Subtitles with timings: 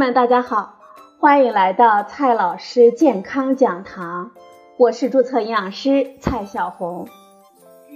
[0.00, 0.76] 们，大家好，
[1.18, 4.30] 欢迎来到蔡老师健康讲堂，
[4.78, 7.06] 我是注册营养师蔡小红。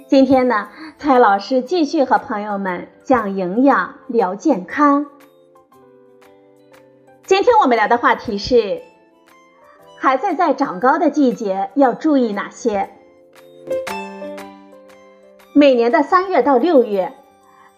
[0.07, 5.07] 今天呢，蔡老师继续和朋友们讲营养、聊健康。
[7.25, 8.83] 今天我们聊的话题是：
[9.99, 12.91] 孩子在长高的季节要注意哪些？
[15.55, 17.15] 每年的三月到六月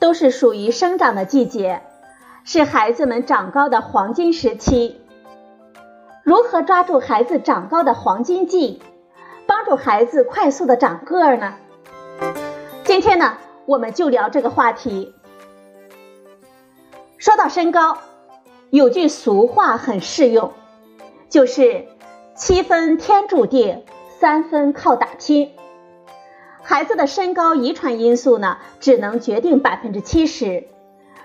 [0.00, 1.83] 都是属于生长的季节，
[2.48, 5.00] 是孩子们长高的黄金时期。
[6.23, 8.80] 如何抓住孩子长高的黄金季，
[9.48, 11.55] 帮助孩子快速的长个儿呢？
[12.84, 15.12] 今天呢，我们就聊这个话题。
[17.19, 17.98] 说到身高，
[18.70, 20.52] 有句俗话很适用，
[21.28, 21.88] 就是
[22.36, 23.83] 七分天注定，
[24.20, 25.50] 三分靠打拼。
[26.62, 30.69] 孩子的身高遗传因素呢，只能决定百分之七十，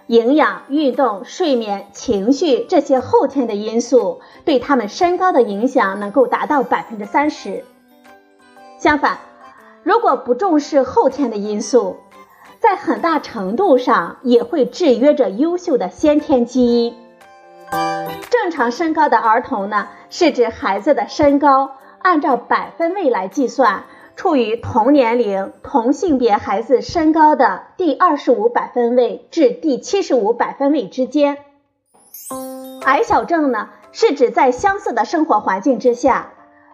[0.07, 7.63] 营养、运动、睡眠、情绪这些后天的因素对他们身高的影响能够达到百分之三十。
[8.77, 9.19] 相反，
[9.83, 11.97] 如果不重视后天的因素，
[12.59, 16.95] 在很大程度上也会制约着优秀的先天基因。
[18.30, 21.71] 正常身高的儿童呢，是指孩子的身高
[22.02, 23.83] 按照百分位来计算。
[24.16, 31.40] 处于同年龄、同性别孩子身高的第二十五百分位至第七十五百分位之间。
[32.84, 36.34] 矮小症呢，是指在相似的生活环境之下，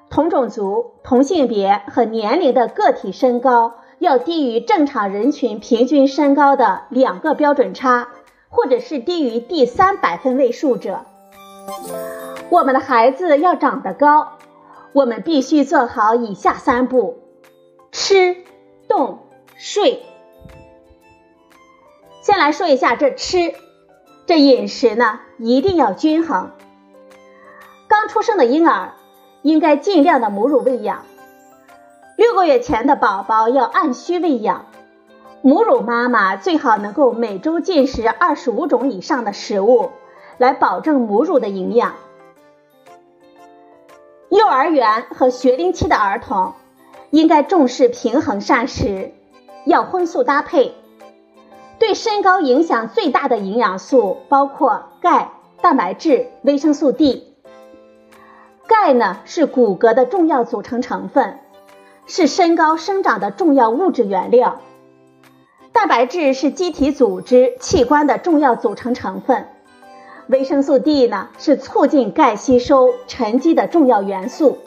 [0.10, 8.10] 同种族、同性别和年龄的个体身高要低于正常人群平均身高的两个标准差，
[8.50, 11.06] 或者是低于第三百分位数者。
[12.50, 14.34] 我们的孩子要长得高，
[14.94, 17.20] 我们必须做好以下三步。
[17.92, 18.38] 吃、
[18.88, 19.20] 动、
[19.56, 20.04] 睡。
[22.22, 23.54] 先来说一下这吃，
[24.26, 26.52] 这饮食呢一定要均衡。
[27.88, 28.94] 刚出生的婴儿
[29.42, 31.06] 应该尽量的母乳喂养，
[32.18, 34.66] 六个月前的宝宝要按需喂养。
[35.42, 39.92] 母乳妈妈最好能够每周进食二十五种以上的食物，
[40.38, 41.96] 来保证母乳的营养。
[44.30, 46.54] 幼儿园和学龄期的儿童。
[47.10, 49.12] 应该重视平衡膳食，
[49.66, 50.74] 要荤素搭配。
[51.80, 55.32] 对身高影响最大的营养素包括钙、
[55.62, 57.36] 蛋白质、维生素 D。
[58.68, 61.40] 钙呢是骨骼的重要组成成分，
[62.06, 64.60] 是身高生长的重要物质原料。
[65.72, 69.48] 蛋白质是机体组织器官的重要组成成分。
[70.28, 74.58] 维生素 D 呢是促进钙吸收沉积的重要元素。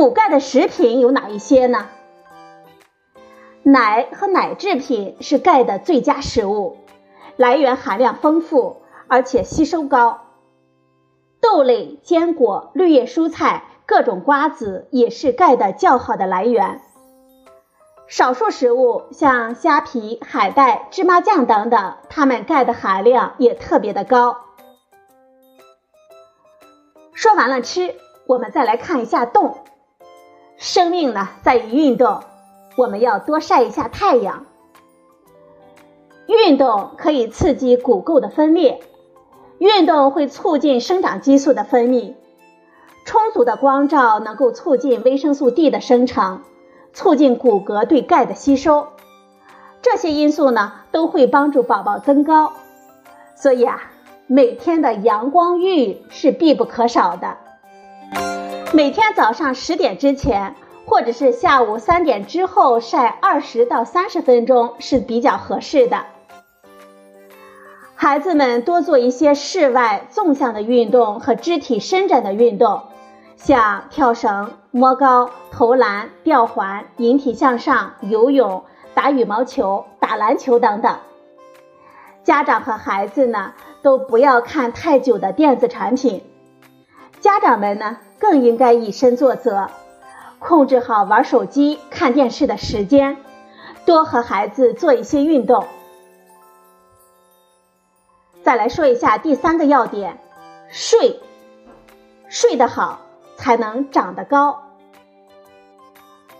[0.00, 1.88] 补钙的食品有哪一些呢？
[3.62, 6.78] 奶和奶制品是钙的最佳食物，
[7.36, 10.22] 来源含量丰富，而且吸收高。
[11.42, 16.80] 豆类、坚果、绿叶蔬菜、各种瓜子也是钙的较好的来源。
[18.06, 24.38] 少数食物像虾皮、海带、芝麻酱等等，它们钙的含量也特别的高。
[27.12, 27.96] 说完了吃，
[28.26, 29.58] 我们再来看一下动。
[30.60, 32.20] 生命呢在于运动，
[32.76, 34.44] 我们要多晒一下太阳。
[36.26, 38.82] 运动可以刺激骨垢的分裂，
[39.56, 42.12] 运动会促进生长激素的分泌。
[43.06, 46.42] 充足的光照能够促进维生素 D 的生成，
[46.92, 48.88] 促进骨骼对钙的吸收。
[49.80, 52.52] 这些因素呢都会帮助宝宝增高，
[53.34, 53.80] 所以啊，
[54.26, 57.38] 每天的阳光浴是必不可少的。
[58.72, 60.54] 每天早上十点之前，
[60.86, 66.04] 或者是下午三点之后晒二十到三十分钟是比较合适的。
[67.96, 72.82] 孩子们多做一些室外纵向的运动和肢体伸展的运动，
[73.34, 78.62] 像跳绳、摸高、投篮、吊环、引体向上、游泳、
[78.94, 80.96] 打羽毛球、打篮球等等。
[82.22, 83.52] 家长和孩子呢，
[83.82, 86.22] 都不要看太久的电子产品。
[87.20, 87.98] 家长们呢？
[88.18, 89.68] 更应该以身作则，
[90.38, 93.18] 控制好玩手机、看电视的时间，
[93.84, 95.66] 多和孩子做一些运动。
[98.42, 100.18] 再来说一下第三个要点：
[100.70, 101.20] 睡，
[102.28, 103.00] 睡得好
[103.36, 104.62] 才能长得高。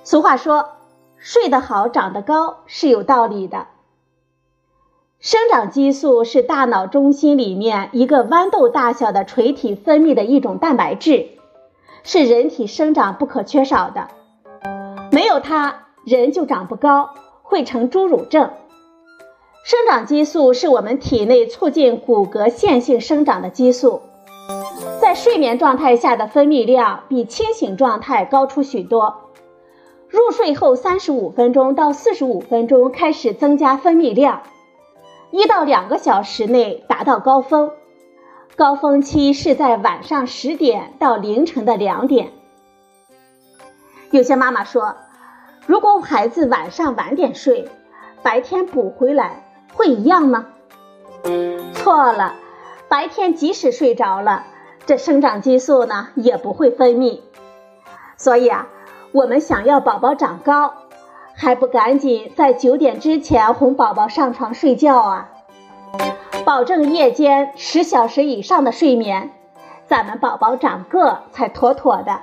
[0.03, 0.71] 俗话说，
[1.19, 3.67] 睡得好长得高是有道理的。
[5.21, 11.29] 生长激素是大脑中心里面一个豌豆大小的垂体分泌的一种蛋白质。
[12.03, 14.09] 是人体生长不可缺少的，
[15.13, 17.11] 没有它，人就长不高，
[17.43, 18.51] 会成侏儒症。
[19.63, 24.01] 生长激素是我们体内促进骨骼线性生长的激素，
[25.03, 29.17] 在睡眠状态下的分泌量比清醒状态高出许多。
[30.09, 34.41] 入睡后三十五分钟到四十五分钟开始增加分泌量，
[35.31, 37.73] 一到两个小时内达到高峰，
[38.57, 42.33] 高峰期是在晚上十点到凌晨的两点。
[44.11, 44.97] 有些妈妈说，
[45.67, 47.69] 如果孩子晚上晚点睡，
[48.23, 49.45] 白天补回来
[49.75, 50.47] 会一样吗？
[51.75, 52.35] 错了，
[52.89, 54.45] 白天即使睡着了，
[54.87, 57.21] 这生长激素呢也不会分泌，
[58.17, 58.69] 所以啊。
[59.13, 60.73] 我们想要宝宝长高，
[61.43, 65.31] 还不赶紧在九点之前哄宝宝上床睡觉啊！
[66.45, 69.31] 保证夜间十小时以上的睡眠，
[69.87, 72.21] 咱们宝宝长个才妥妥的。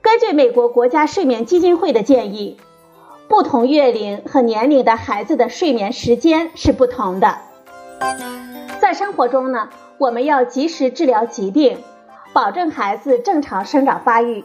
[0.00, 2.56] 根据美国国家睡眠基金会的建议，
[3.26, 7.38] 不同月龄和年龄的孩子的睡眠时间是不同的。
[8.78, 11.78] 在生活中呢，我们要及时治疗疾病，
[12.32, 14.44] 保证孩子正常生长发育。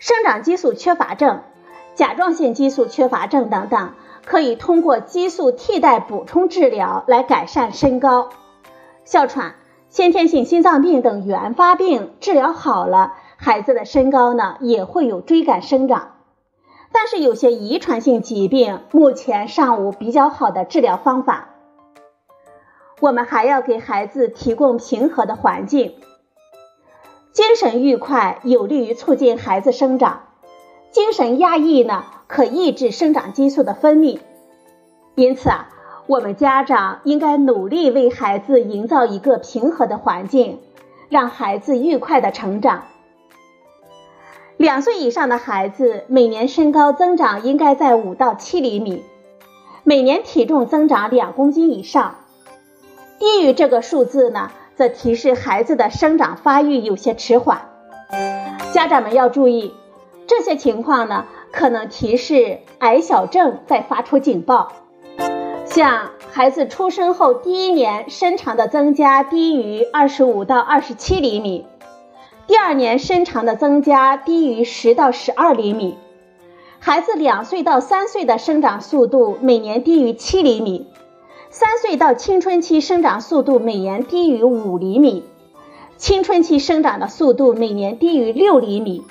[0.00, 1.42] 生长激素缺乏症、
[1.98, 3.90] 甲状腺激素缺乏症等等，
[4.24, 8.28] 可以通过激素替代补充治疗来改善身高。
[9.04, 9.56] 哮喘、
[9.88, 16.12] 先天性心脏病等原发病治疗好了，孩子的身高呢也会有追赶生长。
[16.92, 21.48] 但是有些遗传性疾病目前尚无比较好的治疗方法。
[23.00, 25.96] 我们还要给孩子提供平和的环境。
[27.32, 30.27] 精神愉快有利于促进孩子生长，
[30.90, 34.18] 精神压抑呢可抑制生长激素的分泌。
[35.14, 35.68] 因此啊，
[36.06, 40.60] 我们家长应该努力为孩子营造一个平和的环境，
[41.08, 42.84] 让孩子愉快的成长。
[44.56, 49.04] 两岁以上的孩子每年身高增长应该在五到七厘米，
[49.84, 52.16] 每年体重增长两公斤以上，
[53.18, 54.50] 低于这个数字呢？
[54.76, 57.62] 则提示孩子的生长发育有些迟缓，
[58.72, 59.74] 家长们要注意，
[60.28, 64.72] 这些情况呢，可能提示矮小症在发出警报。
[65.64, 71.64] 像孩子出生后第一年身长的增加低于二十五到二十七厘米，
[72.46, 75.96] 第二年身长的增加低于十到十二厘米，
[76.78, 80.86] 孩子两岁到三岁的生长速度每年低于七厘米。
[81.48, 85.24] 三岁到青春期生长速度每年低于五厘米，
[85.96, 89.02] 青春期生长的速度每年低于六厘米。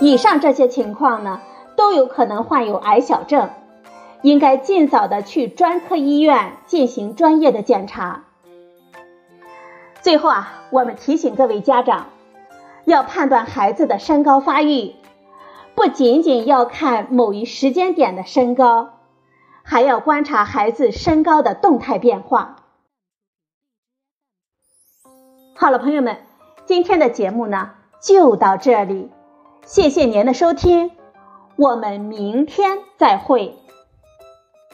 [0.00, 1.40] 以上这些情况呢，
[1.76, 3.50] 都有可能患有矮小症，
[4.22, 8.24] 应该尽早的去专科医院进行专业的检查。
[10.00, 12.06] 最后啊，我们提醒各位家长，
[12.84, 14.94] 要判断孩子的身高发育，
[15.74, 18.90] 不仅仅要看某一时间点的身高。
[19.68, 22.54] 还要观察孩子身高的动态变化。
[25.56, 26.18] 好了，朋友们，
[26.66, 29.10] 今天的节目呢就到这里，
[29.66, 30.92] 谢谢您的收听，
[31.56, 33.56] 我们明天再会。